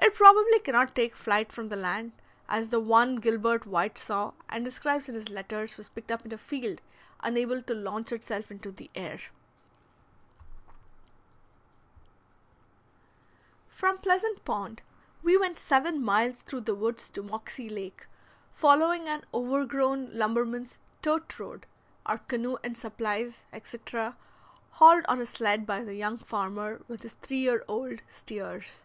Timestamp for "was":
5.76-5.88